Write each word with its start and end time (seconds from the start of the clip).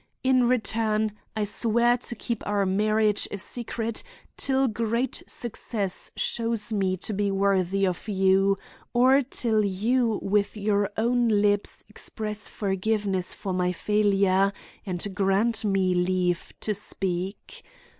In 0.23 0.45
return, 0.47 1.11
I 1.35 1.43
swear 1.43 1.95
to 1.95 2.15
keep 2.15 2.41
our 2.47 2.65
marriage 2.65 3.27
a 3.29 3.37
secret 3.37 4.01
till 4.35 4.67
great 4.67 5.21
success 5.27 6.11
shows 6.15 6.73
me 6.73 6.97
to 6.97 7.13
be 7.13 7.29
worthy 7.29 7.85
of 7.85 8.09
you 8.09 8.57
or 8.95 9.21
till 9.21 9.63
you 9.63 10.17
with 10.23 10.57
your 10.57 10.89
own 10.97 11.27
lips 11.27 11.83
express 11.87 12.49
forgiveness 12.49 13.37
of 13.45 13.53
my 13.53 13.71
failure 13.71 14.53
and 14.87 15.05
grant 15.13 15.63
me 15.65 15.93
leave 15.93 16.51
to 16.61 16.73
speak. 16.73 17.63